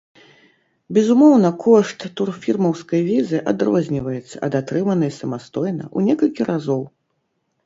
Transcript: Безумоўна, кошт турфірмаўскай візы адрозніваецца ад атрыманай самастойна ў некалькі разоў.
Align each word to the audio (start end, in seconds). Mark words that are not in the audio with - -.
Безумоўна, 0.97 1.51
кошт 1.63 2.05
турфірмаўскай 2.21 3.01
візы 3.11 3.43
адрозніваецца 3.51 4.35
ад 4.49 4.53
атрыманай 4.61 5.11
самастойна 5.21 5.83
ў 5.97 6.11
некалькі 6.11 6.41
разоў. 6.51 6.83